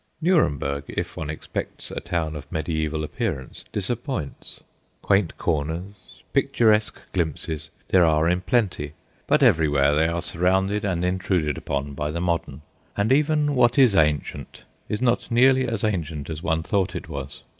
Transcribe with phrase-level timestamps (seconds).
[0.19, 4.61] Nuremberg, if one expects a town of mediaeval appearance, disappoints.
[5.03, 5.93] Quaint corners,
[6.33, 8.93] picturesque glimpses, there are in plenty;
[9.27, 12.63] but everywhere they are surrounded and intruded upon by the modern,
[12.97, 17.43] and even what is ancient is not nearly so ancient as one thought it was.